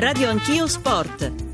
Radio 0.00 0.28
Anch'io 0.28 0.68
Sport. 0.68 1.47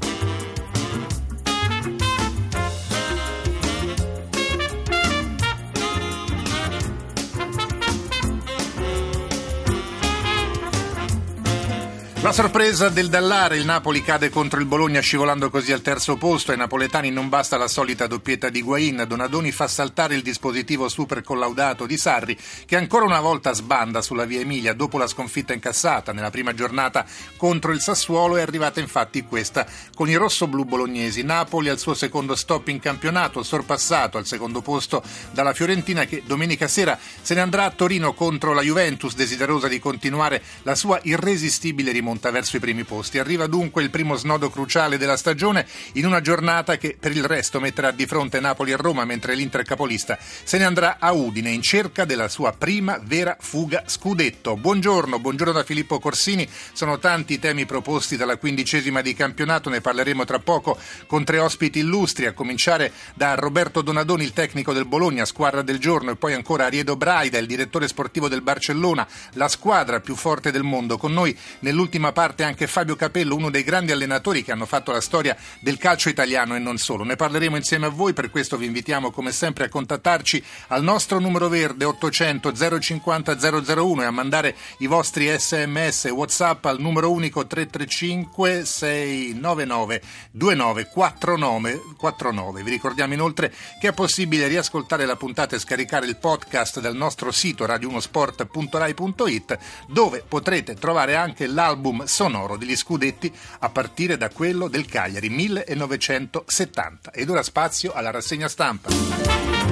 La 12.24 12.32
sorpresa 12.32 12.88
del 12.88 13.10
Dallare, 13.10 13.58
il 13.58 13.66
Napoli 13.66 14.02
cade 14.02 14.30
contro 14.30 14.58
il 14.58 14.64
Bologna 14.64 15.00
scivolando 15.00 15.50
così 15.50 15.72
al 15.72 15.82
terzo 15.82 16.16
posto. 16.16 16.52
Ai 16.52 16.56
napoletani 16.56 17.10
non 17.10 17.28
basta 17.28 17.58
la 17.58 17.68
solita 17.68 18.06
doppietta 18.06 18.48
di 18.48 18.62
Guain. 18.62 19.04
Donadoni 19.06 19.52
fa 19.52 19.68
saltare 19.68 20.14
il 20.14 20.22
dispositivo 20.22 20.88
super 20.88 21.22
collaudato 21.22 21.84
di 21.84 21.98
Sarri, 21.98 22.34
che 22.64 22.76
ancora 22.76 23.04
una 23.04 23.20
volta 23.20 23.52
sbanda 23.52 24.00
sulla 24.00 24.24
via 24.24 24.40
Emilia 24.40 24.72
dopo 24.72 24.96
la 24.96 25.06
sconfitta 25.06 25.52
incassata 25.52 26.14
nella 26.14 26.30
prima 26.30 26.54
giornata 26.54 27.04
contro 27.36 27.72
il 27.72 27.82
Sassuolo. 27.82 28.38
È 28.38 28.40
arrivata 28.40 28.80
infatti 28.80 29.24
questa 29.24 29.66
con 29.94 30.08
i 30.08 30.14
rossoblu 30.14 30.64
bolognesi. 30.64 31.22
Napoli 31.22 31.68
al 31.68 31.78
suo 31.78 31.92
secondo 31.92 32.34
stop 32.36 32.68
in 32.68 32.80
campionato, 32.80 33.42
sorpassato 33.42 34.16
al 34.16 34.24
secondo 34.24 34.62
posto 34.62 35.02
dalla 35.32 35.52
Fiorentina, 35.52 36.06
che 36.06 36.22
domenica 36.24 36.68
sera 36.68 36.98
se 37.20 37.34
ne 37.34 37.42
andrà 37.42 37.64
a 37.64 37.70
Torino 37.70 38.14
contro 38.14 38.54
la 38.54 38.62
Juventus, 38.62 39.14
desiderosa 39.14 39.68
di 39.68 39.78
continuare 39.78 40.42
la 40.62 40.74
sua 40.74 40.98
irresistibile 41.02 41.92
rimonta 41.92 42.12
rimonta 42.14 42.30
verso 42.30 42.56
i 42.56 42.60
primi 42.60 42.84
posti. 42.84 43.18
Arriva 43.18 43.46
dunque 43.46 43.82
il 43.82 43.90
primo 43.90 44.14
snodo 44.14 44.48
cruciale 44.48 44.98
della 44.98 45.16
stagione 45.16 45.66
in 45.94 46.06
una 46.06 46.20
giornata 46.20 46.76
che 46.76 46.96
per 46.98 47.12
il 47.12 47.24
resto 47.24 47.60
metterà 47.60 47.90
di 47.90 48.06
fronte 48.06 48.40
Napoli 48.40 48.70
e 48.70 48.76
Roma, 48.76 49.04
mentre 49.04 49.34
l'Inter 49.34 49.64
capolista 49.64 50.16
se 50.20 50.58
ne 50.58 50.64
andrà 50.64 50.98
a 51.00 51.12
Udine 51.12 51.50
in 51.50 51.62
cerca 51.62 52.04
della 52.04 52.28
sua 52.28 52.52
prima 52.52 53.00
vera 53.02 53.36
fuga 53.40 53.82
scudetto. 53.86 54.56
Buongiorno, 54.56 55.18
buongiorno 55.18 55.52
da 55.52 55.64
Filippo 55.64 55.98
Corsini. 55.98 56.48
Sono 56.72 56.98
tanti 56.98 57.34
i 57.34 57.38
temi 57.38 57.66
proposti 57.66 58.16
dalla 58.16 58.36
quindicesima 58.36 59.00
di 59.00 59.14
campionato, 59.14 59.68
ne 59.68 59.80
parleremo 59.80 60.24
tra 60.24 60.38
poco 60.38 60.78
con 61.06 61.24
tre 61.24 61.38
ospiti 61.38 61.80
illustri, 61.80 62.26
a 62.26 62.32
cominciare 62.32 62.92
da 63.14 63.34
Roberto 63.34 63.82
Donadoni, 63.82 64.24
il 64.24 64.32
tecnico 64.32 64.72
del 64.72 64.86
Bologna, 64.86 65.24
squadra 65.24 65.62
del 65.62 65.78
giorno, 65.78 66.12
e 66.12 66.16
poi 66.16 66.34
ancora 66.34 66.66
Ariedo 66.66 66.96
Braida, 66.96 67.38
il 67.38 67.46
direttore 67.46 67.88
sportivo 67.88 68.28
del 68.28 68.42
Barcellona, 68.42 69.06
la 69.32 69.48
squadra 69.48 70.00
più 70.00 70.14
forte 70.14 70.52
del 70.52 70.62
mondo. 70.62 70.96
Con 70.96 71.12
noi 71.12 71.36
nell'ultima 71.60 72.03
prima 72.04 72.12
parte 72.12 72.44
anche 72.44 72.66
Fabio 72.66 72.96
Capello, 72.96 73.34
uno 73.34 73.48
dei 73.48 73.62
grandi 73.62 73.90
allenatori 73.90 74.44
che 74.44 74.52
hanno 74.52 74.66
fatto 74.66 74.92
la 74.92 75.00
storia 75.00 75.34
del 75.60 75.78
calcio 75.78 76.10
italiano 76.10 76.54
e 76.54 76.58
non 76.58 76.76
solo. 76.76 77.02
Ne 77.02 77.16
parleremo 77.16 77.56
insieme 77.56 77.86
a 77.86 77.88
voi, 77.88 78.12
per 78.12 78.28
questo 78.28 78.58
vi 78.58 78.66
invitiamo 78.66 79.10
come 79.10 79.32
sempre 79.32 79.64
a 79.64 79.70
contattarci 79.70 80.44
al 80.68 80.82
nostro 80.82 81.18
numero 81.18 81.48
verde 81.48 81.86
800 81.86 82.52
050 82.78 83.38
001 83.38 84.02
e 84.02 84.04
a 84.04 84.10
mandare 84.10 84.54
i 84.78 84.86
vostri 84.86 85.34
sms 85.34 86.04
e 86.04 86.10
whatsapp 86.10 86.62
al 86.66 86.78
numero 86.78 87.10
unico 87.10 87.46
335 87.46 88.66
699 88.66 90.02
2949. 90.32 92.62
Vi 92.62 92.70
ricordiamo 92.70 93.14
inoltre 93.14 93.50
che 93.80 93.88
è 93.88 93.94
possibile 93.94 94.46
riascoltare 94.46 95.06
la 95.06 95.16
puntata 95.16 95.56
e 95.56 95.58
scaricare 95.58 96.04
il 96.04 96.18
podcast 96.18 96.80
dal 96.80 96.96
nostro 96.96 97.32
sito 97.32 97.64
radio1sport.rai.it 97.64 99.58
dove 99.86 100.22
potrete 100.28 100.74
trovare 100.74 101.16
anche 101.16 101.46
l'album 101.46 101.93
album 101.94 102.04
sonoro 102.06 102.56
degli 102.56 102.76
scudetti 102.76 103.32
a 103.60 103.68
partire 103.68 104.16
da 104.16 104.28
quello 104.28 104.68
del 104.68 104.86
Cagliari 104.86 105.28
1970. 105.30 107.12
Ed 107.12 107.30
ora 107.30 107.42
spazio 107.42 107.92
alla 107.92 108.10
rassegna 108.10 108.48
stampa. 108.48 109.63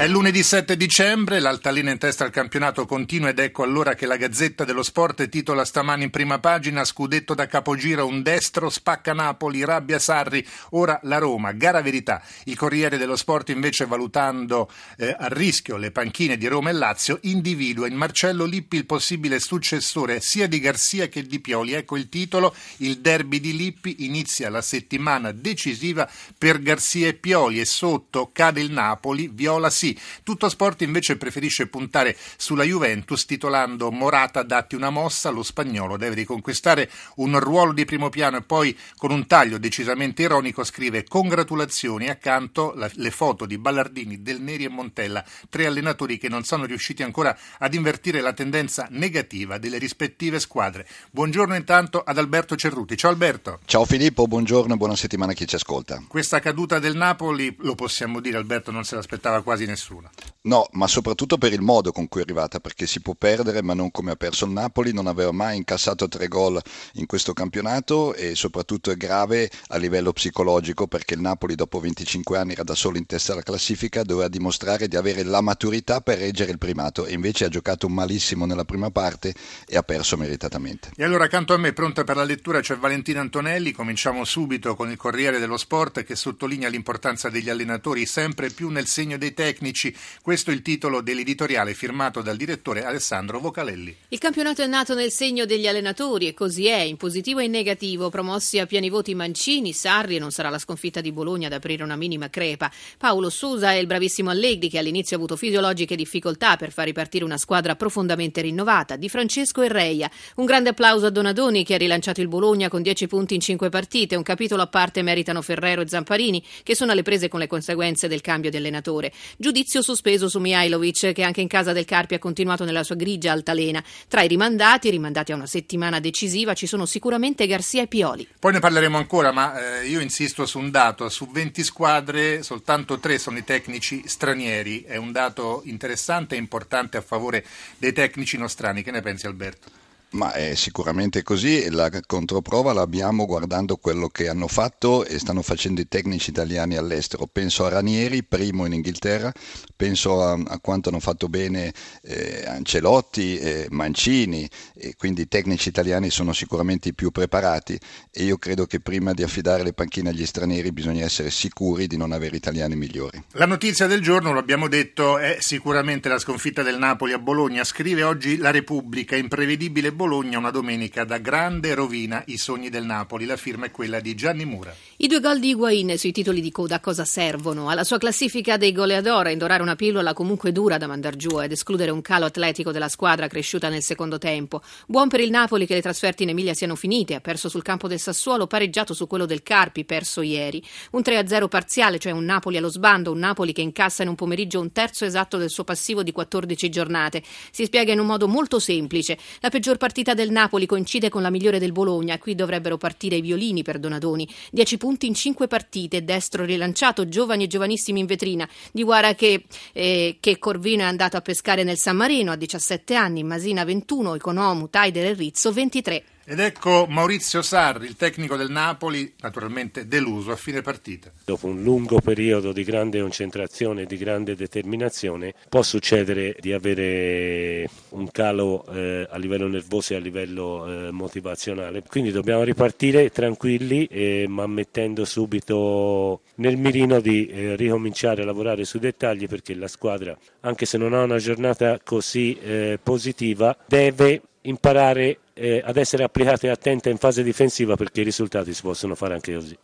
È 0.00 0.08
lunedì 0.08 0.42
7 0.42 0.78
dicembre, 0.78 1.40
l'altalena 1.40 1.90
in 1.90 1.98
testa 1.98 2.24
al 2.24 2.30
campionato 2.30 2.86
continua 2.86 3.28
ed 3.28 3.38
ecco 3.38 3.64
allora 3.64 3.94
che 3.94 4.06
la 4.06 4.16
Gazzetta 4.16 4.64
dello 4.64 4.82
Sport 4.82 5.28
titola 5.28 5.62
stamani 5.62 6.04
in 6.04 6.10
prima 6.10 6.38
pagina 6.38 6.86
scudetto 6.86 7.34
da 7.34 7.46
capogiro 7.46 8.06
un 8.06 8.22
destro, 8.22 8.70
spacca 8.70 9.12
Napoli, 9.12 9.62
rabbia 9.62 9.98
Sarri, 9.98 10.42
ora 10.70 10.98
la 11.02 11.18
Roma, 11.18 11.52
gara 11.52 11.82
verità. 11.82 12.22
Il 12.44 12.56
Corriere 12.56 12.96
dello 12.96 13.14
Sport 13.14 13.50
invece 13.50 13.84
valutando 13.84 14.70
eh, 14.96 15.14
a 15.18 15.28
rischio 15.28 15.76
le 15.76 15.90
panchine 15.90 16.38
di 16.38 16.46
Roma 16.46 16.70
e 16.70 16.72
Lazio 16.72 17.18
individua 17.24 17.86
in 17.86 17.96
Marcello 17.96 18.46
Lippi 18.46 18.78
il 18.78 18.86
possibile 18.86 19.38
successore 19.38 20.20
sia 20.22 20.48
di 20.48 20.60
Garzia 20.60 21.08
che 21.08 21.24
di 21.24 21.40
Pioli. 21.40 21.74
Ecco 21.74 21.98
il 21.98 22.08
titolo, 22.08 22.54
il 22.78 23.00
derby 23.00 23.38
di 23.38 23.54
Lippi 23.54 23.96
inizia 24.06 24.48
la 24.48 24.62
settimana 24.62 25.30
decisiva 25.32 26.10
per 26.38 26.62
Garzia 26.62 27.08
e 27.08 27.12
Pioli 27.12 27.60
e 27.60 27.66
sotto 27.66 28.30
cade 28.32 28.62
il 28.62 28.72
Napoli, 28.72 29.28
viola 29.30 29.68
sì 29.68 29.88
tutto 30.22 30.48
Sport 30.48 30.82
invece 30.82 31.16
preferisce 31.16 31.66
puntare 31.66 32.16
sulla 32.36 32.64
Juventus 32.64 33.24
titolando 33.24 33.90
Morata 33.90 34.42
datti 34.42 34.74
una 34.74 34.90
mossa, 34.90 35.30
lo 35.30 35.42
spagnolo 35.42 35.96
deve 35.96 36.16
riconquistare 36.16 36.90
un 37.16 37.38
ruolo 37.38 37.72
di 37.72 37.84
primo 37.84 38.08
piano 38.08 38.36
e 38.38 38.42
poi 38.42 38.76
con 38.96 39.10
un 39.10 39.26
taglio 39.26 39.58
decisamente 39.58 40.22
ironico 40.22 40.64
scrive 40.64 41.04
congratulazioni 41.04 42.08
accanto 42.08 42.72
la, 42.76 42.90
le 42.94 43.10
foto 43.10 43.46
di 43.46 43.58
Ballardini, 43.58 44.22
Del 44.22 44.40
Neri 44.40 44.64
e 44.64 44.68
Montella, 44.68 45.24
tre 45.48 45.66
allenatori 45.66 46.18
che 46.18 46.28
non 46.28 46.44
sono 46.44 46.64
riusciti 46.64 47.02
ancora 47.02 47.36
ad 47.58 47.74
invertire 47.74 48.20
la 48.20 48.32
tendenza 48.32 48.86
negativa 48.90 49.58
delle 49.58 49.78
rispettive 49.78 50.40
squadre. 50.40 50.86
Buongiorno 51.10 51.54
intanto 51.54 52.02
ad 52.02 52.18
Alberto 52.18 52.56
Cerruti. 52.56 52.96
Ciao 52.96 53.10
Alberto. 53.10 53.60
Ciao 53.64 53.84
Filippo, 53.84 54.26
buongiorno 54.26 54.74
e 54.74 54.76
buona 54.76 54.96
settimana 54.96 55.32
a 55.32 55.34
chi 55.34 55.46
ci 55.46 55.54
ascolta. 55.54 56.02
Questa 56.06 56.40
caduta 56.40 56.78
del 56.78 56.96
Napoli, 56.96 57.54
lo 57.60 57.74
possiamo 57.74 58.20
dire 58.20 58.36
Alberto, 58.36 58.70
non 58.70 58.84
se 58.84 58.94
l'aspettava 58.94 59.42
quasi 59.42 59.66
nessuno 59.66 59.79
nessuna. 59.80 60.10
No, 60.42 60.66
ma 60.72 60.86
soprattutto 60.86 61.36
per 61.36 61.52
il 61.52 61.60
modo 61.60 61.92
con 61.92 62.08
cui 62.08 62.20
è 62.20 62.22
arrivata, 62.22 62.60
perché 62.60 62.86
si 62.86 63.02
può 63.02 63.12
perdere, 63.12 63.62
ma 63.62 63.74
non 63.74 63.90
come 63.90 64.12
ha 64.12 64.16
perso 64.16 64.46
il 64.46 64.52
Napoli, 64.52 64.90
non 64.90 65.06
aveva 65.06 65.32
mai 65.32 65.58
incassato 65.58 66.08
tre 66.08 66.28
gol 66.28 66.58
in 66.94 67.04
questo 67.04 67.34
campionato 67.34 68.14
e 68.14 68.34
soprattutto 68.34 68.90
è 68.90 68.96
grave 68.96 69.50
a 69.68 69.76
livello 69.76 70.14
psicologico 70.14 70.86
perché 70.86 71.12
il 71.12 71.20
Napoli 71.20 71.56
dopo 71.56 71.78
25 71.78 72.38
anni 72.38 72.52
era 72.52 72.62
da 72.62 72.74
solo 72.74 72.96
in 72.96 73.04
testa 73.04 73.34
alla 73.34 73.42
classifica, 73.42 74.02
doveva 74.02 74.28
dimostrare 74.28 74.88
di 74.88 74.96
avere 74.96 75.24
la 75.24 75.42
maturità 75.42 76.00
per 76.00 76.16
reggere 76.16 76.52
il 76.52 76.58
primato 76.58 77.04
e 77.04 77.12
invece 77.12 77.44
ha 77.44 77.48
giocato 77.48 77.90
malissimo 77.90 78.46
nella 78.46 78.64
prima 78.64 78.90
parte 78.90 79.34
e 79.66 79.76
ha 79.76 79.82
perso 79.82 80.16
meritatamente. 80.16 80.92
E 80.96 81.04
allora 81.04 81.24
accanto 81.24 81.52
a 81.52 81.58
me, 81.58 81.74
pronta 81.74 82.02
per 82.02 82.16
la 82.16 82.24
lettura, 82.24 82.60
c'è 82.60 82.78
Valentina 82.78 83.20
Antonelli, 83.20 83.72
cominciamo 83.72 84.24
subito 84.24 84.74
con 84.74 84.90
il 84.90 84.96
Corriere 84.96 85.38
dello 85.38 85.58
Sport 85.58 86.02
che 86.02 86.16
sottolinea 86.16 86.70
l'importanza 86.70 87.28
degli 87.28 87.50
allenatori 87.50 88.06
sempre 88.06 88.48
più 88.48 88.70
nel 88.70 88.86
segno 88.86 89.18
dei 89.18 89.34
tecnici. 89.34 89.94
Questo 90.30 90.52
è 90.52 90.54
il 90.54 90.62
titolo 90.62 91.00
dell'editoriale 91.00 91.74
firmato 91.74 92.22
dal 92.22 92.36
direttore 92.36 92.84
Alessandro 92.84 93.40
Vocalelli. 93.40 93.96
Il 94.10 94.20
campionato 94.20 94.62
è 94.62 94.66
nato 94.68 94.94
nel 94.94 95.10
segno 95.10 95.44
degli 95.44 95.66
allenatori 95.66 96.28
e 96.28 96.34
così 96.34 96.68
è, 96.68 96.78
in 96.82 96.96
positivo 96.96 97.40
e 97.40 97.46
in 97.46 97.50
negativo. 97.50 98.10
Promossi 98.10 98.60
a 98.60 98.66
pieni 98.66 98.90
voti 98.90 99.12
Mancini, 99.16 99.72
Sarri 99.72 100.14
e 100.14 100.18
non 100.20 100.30
sarà 100.30 100.48
la 100.48 100.60
sconfitta 100.60 101.00
di 101.00 101.10
Bologna 101.10 101.48
ad 101.48 101.54
aprire 101.54 101.82
una 101.82 101.96
minima 101.96 102.30
crepa. 102.30 102.70
Paolo 102.96 103.28
Sousa 103.28 103.72
e 103.72 103.80
il 103.80 103.88
bravissimo 103.88 104.30
Allegri 104.30 104.68
che 104.68 104.78
all'inizio 104.78 105.16
ha 105.16 105.18
avuto 105.18 105.34
fisiologiche 105.34 105.96
difficoltà 105.96 106.56
per 106.56 106.70
far 106.70 106.84
ripartire 106.84 107.24
una 107.24 107.36
squadra 107.36 107.74
profondamente 107.74 108.40
rinnovata. 108.40 108.94
Di 108.94 109.08
Francesco 109.08 109.62
e 109.62 109.68
Reia. 109.68 110.08
Un 110.36 110.44
grande 110.44 110.68
applauso 110.68 111.06
a 111.06 111.10
Donadoni 111.10 111.64
che 111.64 111.74
ha 111.74 111.78
rilanciato 111.78 112.20
il 112.20 112.28
Bologna 112.28 112.68
con 112.68 112.82
10 112.82 113.08
punti 113.08 113.34
in 113.34 113.40
5 113.40 113.68
partite. 113.68 114.14
Un 114.14 114.22
capitolo 114.22 114.62
a 114.62 114.68
parte 114.68 115.02
meritano 115.02 115.42
Ferrero 115.42 115.80
e 115.80 115.88
Zamparini 115.88 116.40
che 116.62 116.76
sono 116.76 116.92
alle 116.92 117.02
prese 117.02 117.26
con 117.26 117.40
le 117.40 117.48
conseguenze 117.48 118.06
del 118.06 118.20
cambio 118.20 118.50
di 118.50 118.58
allenatore. 118.58 119.12
Giudizio 119.36 119.82
sospeso 119.82 120.18
peso 120.20 120.28
su 120.28 120.38
Mihailovic, 120.38 121.12
che 121.12 121.22
anche 121.22 121.40
in 121.40 121.48
casa 121.48 121.72
del 121.72 121.86
Carpi 121.86 122.14
ha 122.14 122.18
continuato 122.18 122.64
nella 122.64 122.82
sua 122.82 122.94
grigia 122.94 123.32
altalena. 123.32 123.82
Tra 124.06 124.22
i 124.22 124.28
rimandati, 124.28 124.90
rimandati 124.90 125.32
a 125.32 125.34
una 125.34 125.46
settimana 125.46 125.98
decisiva, 125.98 126.52
ci 126.52 126.66
sono 126.66 126.84
sicuramente 126.84 127.46
Garcia 127.46 127.82
e 127.82 127.86
Pioli. 127.86 128.28
Poi 128.38 128.52
ne 128.52 128.58
parleremo 128.58 128.98
ancora, 128.98 129.32
ma 129.32 129.80
eh, 129.80 129.86
io 129.86 130.00
insisto 130.00 130.44
su 130.44 130.58
un 130.58 130.70
dato: 130.70 131.08
su 131.08 131.28
20 131.30 131.64
squadre, 131.64 132.42
soltanto 132.42 132.98
3 132.98 133.18
sono 133.18 133.38
i 133.38 133.44
tecnici 133.44 134.02
stranieri. 134.04 134.82
È 134.82 134.96
un 134.96 135.12
dato 135.12 135.62
interessante 135.64 136.34
e 136.34 136.38
importante 136.38 136.98
a 136.98 137.00
favore 137.00 137.44
dei 137.78 137.92
tecnici 137.92 138.36
nostrani. 138.36 138.82
Che 138.82 138.90
ne 138.90 139.00
pensi, 139.00 139.26
Alberto? 139.26 139.80
Ma 140.12 140.32
è 140.32 140.56
sicuramente 140.56 141.22
così, 141.22 141.70
la 141.70 141.88
controprova 142.04 142.72
l'abbiamo 142.72 143.26
guardando 143.26 143.76
quello 143.76 144.08
che 144.08 144.28
hanno 144.28 144.48
fatto 144.48 145.04
e 145.04 145.20
stanno 145.20 145.40
facendo 145.40 145.80
i 145.80 145.86
tecnici 145.86 146.30
italiani 146.30 146.76
all'estero. 146.76 147.28
Penso 147.30 147.64
a 147.64 147.68
Ranieri, 147.68 148.24
primo 148.24 148.66
in 148.66 148.72
Inghilterra, 148.72 149.32
penso 149.76 150.24
a, 150.24 150.32
a 150.32 150.58
quanto 150.58 150.88
hanno 150.88 150.98
fatto 150.98 151.28
bene 151.28 151.72
eh, 152.02 152.44
Ancelotti, 152.44 153.38
eh, 153.38 153.66
Mancini, 153.70 154.50
e 154.74 154.94
quindi 154.96 155.22
i 155.22 155.28
tecnici 155.28 155.68
italiani 155.68 156.10
sono 156.10 156.32
sicuramente 156.32 156.88
i 156.88 156.94
più 156.94 157.12
preparati 157.12 157.78
e 158.10 158.24
io 158.24 158.36
credo 158.36 158.66
che 158.66 158.80
prima 158.80 159.12
di 159.12 159.22
affidare 159.22 159.62
le 159.62 159.72
panchine 159.72 160.08
agli 160.08 160.26
stranieri 160.26 160.72
bisogna 160.72 161.04
essere 161.04 161.30
sicuri 161.30 161.86
di 161.86 161.96
non 161.96 162.10
avere 162.10 162.34
italiani 162.36 162.74
migliori. 162.74 163.22
La 163.34 163.46
notizia 163.46 163.86
del 163.86 164.00
giorno, 164.00 164.32
lo 164.32 164.40
abbiamo 164.40 164.66
detto, 164.66 165.18
è 165.18 165.36
sicuramente 165.38 166.08
la 166.08 166.18
sconfitta 166.18 166.64
del 166.64 166.78
Napoli 166.78 167.12
a 167.12 167.18
Bologna. 167.20 167.62
Scrive 167.62 168.02
oggi 168.02 168.38
La 168.38 168.50
Repubblica, 168.50 169.14
imprevedibile 169.14 169.92
Bologna, 170.00 170.38
una 170.38 170.50
domenica 170.50 171.04
da 171.04 171.18
grande 171.18 171.74
rovina 171.74 172.22
i 172.28 172.38
sogni 172.38 172.70
del 172.70 172.86
Napoli. 172.86 173.26
La 173.26 173.36
firma 173.36 173.66
è 173.66 173.70
quella 173.70 174.00
di 174.00 174.14
Gianni 174.14 174.46
Mura. 174.46 174.74
I 174.96 175.06
due 175.06 175.20
gol 175.20 175.38
di 175.38 175.50
Higuain 175.50 175.98
sui 175.98 176.10
titoli 176.10 176.40
di 176.40 176.50
coda 176.50 176.76
a 176.76 176.80
cosa 176.80 177.04
servono? 177.04 177.68
Alla 177.68 177.84
sua 177.84 177.98
classifica 177.98 178.56
dei 178.56 178.72
goleador 178.72 179.26
a 179.26 179.30
indorare 179.30 179.60
una 179.60 179.76
pillola 179.76 180.14
comunque 180.14 180.52
dura 180.52 180.78
da 180.78 180.86
mandar 180.86 181.16
giù 181.16 181.38
ed 181.42 181.52
escludere 181.52 181.90
un 181.90 182.00
calo 182.00 182.24
atletico 182.24 182.72
della 182.72 182.88
squadra 182.88 183.26
cresciuta 183.26 183.68
nel 183.68 183.82
secondo 183.82 184.16
tempo. 184.16 184.62
Buon 184.86 185.08
per 185.08 185.20
il 185.20 185.28
Napoli 185.28 185.66
che 185.66 185.74
le 185.74 185.82
trasferte 185.82 186.22
in 186.22 186.30
Emilia 186.30 186.54
siano 186.54 186.76
finite, 186.76 187.14
ha 187.14 187.20
perso 187.20 187.50
sul 187.50 187.62
campo 187.62 187.86
del 187.86 188.00
Sassuolo, 188.00 188.46
pareggiato 188.46 188.94
su 188.94 189.06
quello 189.06 189.26
del 189.26 189.42
Carpi, 189.42 189.84
perso 189.84 190.22
ieri. 190.22 190.64
Un 190.92 191.02
3-0 191.02 191.46
parziale, 191.48 191.98
cioè 191.98 192.12
un 192.12 192.24
Napoli 192.24 192.56
allo 192.56 192.70
sbando, 192.70 193.12
un 193.12 193.18
Napoli 193.18 193.52
che 193.52 193.60
incassa 193.60 194.02
in 194.02 194.08
un 194.08 194.14
pomeriggio 194.14 194.60
un 194.60 194.72
terzo 194.72 195.04
esatto 195.04 195.36
del 195.36 195.50
suo 195.50 195.64
passivo 195.64 196.02
di 196.02 196.12
14 196.12 196.70
giornate. 196.70 197.22
Si 197.50 197.66
spiega 197.66 197.92
in 197.92 197.98
un 198.00 198.06
modo 198.06 198.28
molto 198.28 198.58
semplice. 198.58 199.18
La 199.40 199.50
peggior 199.50 199.76
partita 199.76 199.88
del 200.14 200.30
Napoli 200.30 200.66
coincide 200.66 201.08
con 201.08 201.22
la 201.22 201.30
migliore 201.30 201.58
del 201.58 201.72
Bologna, 201.72 202.18
qui 202.18 202.34
dovrebbero 202.34 202.76
partire 202.76 203.16
i 203.16 203.20
violini 203.20 203.62
per 203.62 203.78
Donadoni. 203.78 204.28
10 204.52 204.76
punti 204.76 205.06
in 205.06 205.14
cinque 205.14 205.46
partite, 205.46 206.04
destro 206.04 206.44
rilanciato, 206.44 207.08
giovani 207.08 207.44
e 207.44 207.46
giovanissimi 207.46 208.00
in 208.00 208.06
vetrina. 208.06 208.48
Di 208.72 208.82
Guara 208.82 209.14
che, 209.14 209.44
eh, 209.72 210.16
che 210.20 210.38
Corvino 210.38 210.82
è 210.82 210.86
andato 210.86 211.16
a 211.16 211.20
pescare 211.20 211.64
nel 211.64 211.76
San 211.76 211.96
Marino 211.96 212.32
a 212.32 212.36
17 212.36 212.94
anni, 212.94 213.24
Masina 213.24 213.64
21, 213.64 214.14
Economu, 214.14 214.68
Taider 214.70 215.06
e 215.06 215.14
Rizzo 215.14 215.52
23. 215.52 216.04
Ed 216.30 216.38
ecco 216.38 216.86
Maurizio 216.88 217.42
Sarri, 217.42 217.86
il 217.86 217.96
tecnico 217.96 218.36
del 218.36 218.52
Napoli, 218.52 219.14
naturalmente 219.20 219.88
deluso 219.88 220.30
a 220.30 220.36
fine 220.36 220.62
partita. 220.62 221.10
Dopo 221.24 221.48
un 221.48 221.60
lungo 221.64 221.98
periodo 222.00 222.52
di 222.52 222.62
grande 222.62 223.00
concentrazione 223.00 223.82
e 223.82 223.86
di 223.86 223.96
grande 223.96 224.36
determinazione 224.36 225.34
può 225.48 225.62
succedere 225.62 226.36
di 226.38 226.52
avere 226.52 227.68
un 227.88 228.08
calo 228.12 228.64
eh, 228.70 229.08
a 229.10 229.16
livello 229.18 229.48
nervoso 229.48 229.94
e 229.94 229.96
a 229.96 229.98
livello 229.98 230.68
eh, 230.86 230.90
motivazionale. 230.92 231.82
Quindi 231.82 232.12
dobbiamo 232.12 232.44
ripartire 232.44 233.10
tranquilli 233.10 233.86
eh, 233.86 234.26
ma 234.28 234.46
mettendo 234.46 235.04
subito 235.04 236.20
nel 236.36 236.56
mirino 236.56 237.00
di 237.00 237.26
eh, 237.26 237.56
ricominciare 237.56 238.22
a 238.22 238.24
lavorare 238.24 238.64
sui 238.64 238.78
dettagli 238.78 239.26
perché 239.26 239.52
la 239.56 239.66
squadra, 239.66 240.16
anche 240.42 240.64
se 240.64 240.78
non 240.78 240.94
ha 240.94 241.02
una 241.02 241.18
giornata 241.18 241.80
così 241.82 242.38
eh, 242.40 242.78
positiva, 242.80 243.56
deve 243.66 244.22
imparare 244.42 245.18
eh, 245.40 245.62
ad 245.64 245.78
essere 245.78 246.04
applicata 246.04 246.46
e 246.46 246.50
attenta 246.50 246.90
in 246.90 246.98
fase 246.98 247.22
difensiva 247.22 247.74
perché 247.74 248.02
i 248.02 248.04
risultati 248.04 248.52
si 248.52 248.60
possono 248.60 248.94
fare 248.94 249.14
anche 249.14 249.32
così. 249.32 249.58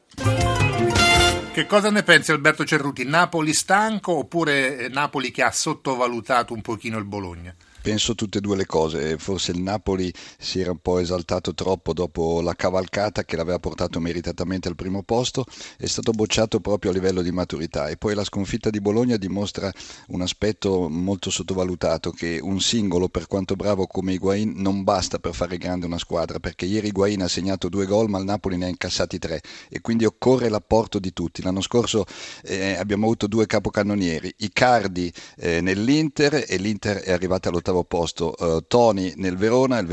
Che 1.53 1.67
cosa 1.67 1.91
ne 1.91 2.03
pensi 2.03 2.33
Alberto 2.33 2.65
Cerruti? 2.65 3.05
Napoli 3.05 3.53
stanco 3.53 4.13
oppure 4.13 4.79
eh, 4.79 4.89
Napoli 4.89 5.31
che 5.31 5.43
ha 5.43 5.51
sottovalutato 5.51 6.55
un 6.55 6.63
pochino 6.63 6.97
il 6.99 7.05
Bologna? 7.05 7.55
Penso 7.87 8.17
tutte 8.17 8.39
e 8.39 8.41
due 8.41 8.57
le 8.57 8.67
cose, 8.67 9.17
forse 9.17 9.53
il 9.53 9.63
Napoli 9.63 10.13
si 10.41 10.59
era 10.59 10.73
un 10.73 10.79
po' 10.83 10.99
esaltato 10.99 11.55
troppo 11.55 11.93
dopo 11.93 12.41
la 12.41 12.55
cavalcata 12.55 13.25
che 13.25 13.37
l'aveva 13.37 13.61
portato 13.61 14.01
meritatamente 14.01 14.67
al 14.67 14.75
primo 14.75 15.05
posto, 15.05 15.45
è 15.79 15.87
stato 15.87 16.11
bocciato 16.11 16.59
proprio 16.59 16.91
a 16.91 16.95
livello 16.95 17.23
di 17.23 17.31
maturità. 17.31 17.87
E 17.87 17.97
poi 17.97 18.17
la 18.17 18.25
sconfitta 18.25 18.71
di 18.71 18.81
Bologna 18.81 19.17
dimostra 19.17 19.73
un 20.09 20.21
aspetto 20.21 20.89
molto 20.89 21.31
sottovalutato 21.31 22.11
che 22.11 22.41
un 22.43 22.61
singolo 22.61 23.09
per 23.09 23.29
quanto 23.29 23.55
bravo 23.55 23.87
come 23.87 24.15
Higuain 24.15 24.55
non 24.57 24.83
basta 24.83 25.21
per 25.21 25.33
fare 25.33 25.57
grande 25.57 25.87
una 25.87 25.99
squadra 25.99 26.41
perché 26.41 26.65
ieri 26.67 26.89
Higuain 26.89 27.23
ha 27.23 27.29
segnato 27.29 27.69
due 27.69 27.87
gol 27.87 28.09
ma 28.09 28.19
il 28.19 28.25
Napoli 28.25 28.57
ne 28.57 28.65
ha 28.65 28.69
incassati 28.69 29.21
tre. 29.21 29.41
E 29.69 29.81
quindi 29.81 30.05
occorre 30.05 30.49
l'apporto 30.49 30.99
di 30.99 31.13
tutti. 31.13 31.41
L'anno 31.41 31.61
scorso 31.61 32.05
eh, 32.43 32.75
abbiamo 32.75 33.05
avuto 33.05 33.29
due 33.29 33.47
capocannonieri, 33.47 34.35
Icardi 34.39 35.13
eh, 35.37 35.61
nell'Inter 35.61 36.47
e 36.49 36.57
l'Inter 36.57 36.97
è 36.97 37.13
arrivata 37.13 37.49
all'ottavo 37.49 37.75
posto, 37.85 38.35
uh, 38.39 38.65
Tony 38.67 39.13
nel 39.17 39.37
Verona, 39.37 39.79
il 39.79 39.85